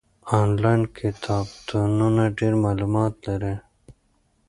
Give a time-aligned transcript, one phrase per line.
[0.39, 3.55] آنلاین کتابتونونه ډېر معلومات لري.